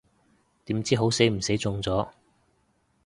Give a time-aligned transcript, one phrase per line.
[0.65, 2.09] 點知好死唔死中咗